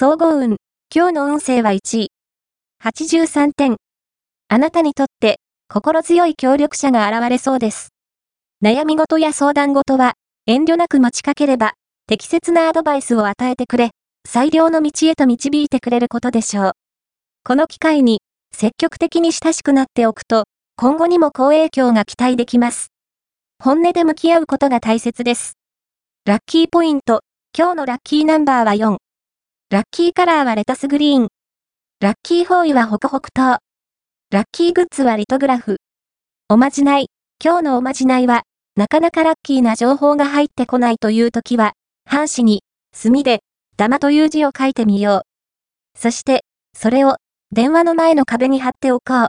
[0.00, 0.58] 総合運。
[0.94, 2.12] 今日の運勢は1位。
[2.84, 3.78] 83点。
[4.46, 7.88] あなたにとって心強い協力者が現れそうです。
[8.62, 10.14] 悩み事や相談事は
[10.46, 11.72] 遠慮なく持ちかければ
[12.06, 13.90] 適切なアドバイスを与えてくれ、
[14.24, 16.72] 最良の道へと導いてくれることでしょう。
[17.42, 18.20] この機会に
[18.54, 20.44] 積極的に親しくなっておくと
[20.76, 22.92] 今後にも好影響が期待できます。
[23.60, 25.54] 本音で向き合うことが大切です。
[26.24, 27.22] ラッキーポイント。
[27.52, 28.98] 今日のラッキーナンバーは4。
[29.70, 31.28] ラッキーカラーはレタスグリーン。
[32.00, 33.58] ラッキーフォーイはホクホク糖。
[34.30, 35.76] ラッキーグッズはリトグラフ。
[36.48, 37.08] おまじない。
[37.44, 38.44] 今日のおまじないは、
[38.76, 41.74] なかなかラッキーな情報が入ってこないという時は、
[42.06, 42.62] 半紙に、
[42.94, 43.40] 墨で、
[43.76, 45.22] 玉という字を書いてみよう。
[45.98, 46.44] そして、
[46.74, 47.16] それを、
[47.52, 49.28] 電話の前の壁に貼っておこう。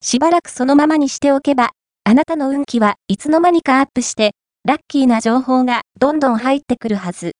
[0.00, 1.72] しばらくそのままにしておけば、
[2.04, 4.30] あなたの運気はいつの間にかアップして、
[4.64, 7.32] ラッキーな情報がどんどん入ってくるはず。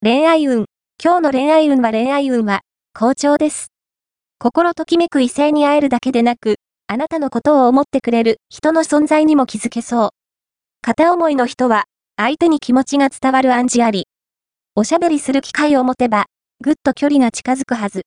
[0.00, 0.66] 恋愛運。
[1.04, 3.68] 今日の恋愛運は恋愛運は好調です。
[4.40, 6.56] 心ときめく異性に会えるだけでなく、
[6.88, 10.10] あなたのことを思ってくれる人の存在にも気づけそう。
[10.82, 11.84] 片思いの人は、
[12.16, 14.08] 相手に気持ちが伝わる暗示あり。
[14.74, 16.26] おしゃべりする機会を持てば、
[16.60, 18.02] ぐっと距離が近づくはず。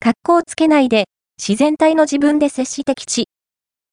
[0.00, 3.28] 格好をつけないで、自然体の自分で接して吉。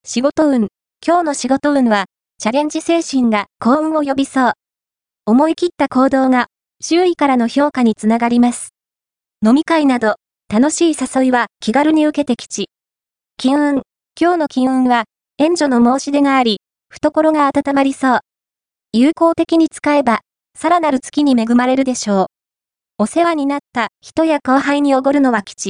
[0.06, 0.70] 仕事運。
[1.06, 2.06] 今日の仕事運は、
[2.38, 4.54] チャレンジ精神が幸運を呼びそう。
[5.26, 6.48] 思い切った行動が、
[6.82, 8.70] 周囲からの評価につながります。
[9.46, 10.16] 飲み会など、
[10.50, 12.70] 楽しい誘いは気軽に受けて吉。
[13.36, 13.82] 金運。
[14.20, 15.04] 今日の金運は、
[15.38, 18.20] 援助の申し出があり、懐が温まりそう。
[18.94, 20.22] 有効的に使えば、
[20.58, 22.26] さらなる月に恵まれるでしょう。
[22.98, 25.68] お世話になった人や後輩におごるのは吉。